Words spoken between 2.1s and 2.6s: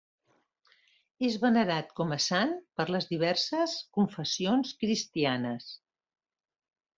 a sant